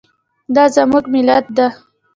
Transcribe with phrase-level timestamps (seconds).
[0.55, 1.67] دا زموږ ملت ده